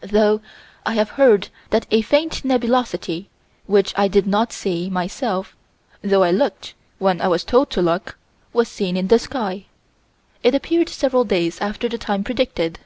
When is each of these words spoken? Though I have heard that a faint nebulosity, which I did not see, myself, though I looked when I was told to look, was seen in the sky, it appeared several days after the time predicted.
Though 0.00 0.40
I 0.84 0.94
have 0.94 1.10
heard 1.10 1.50
that 1.70 1.86
a 1.92 2.02
faint 2.02 2.44
nebulosity, 2.44 3.30
which 3.66 3.94
I 3.96 4.08
did 4.08 4.26
not 4.26 4.52
see, 4.52 4.90
myself, 4.90 5.54
though 6.02 6.24
I 6.24 6.32
looked 6.32 6.74
when 6.98 7.20
I 7.20 7.28
was 7.28 7.44
told 7.44 7.70
to 7.70 7.80
look, 7.82 8.18
was 8.52 8.66
seen 8.66 8.96
in 8.96 9.06
the 9.06 9.20
sky, 9.20 9.66
it 10.42 10.52
appeared 10.56 10.88
several 10.88 11.22
days 11.22 11.60
after 11.60 11.88
the 11.88 11.96
time 11.96 12.24
predicted. 12.24 12.80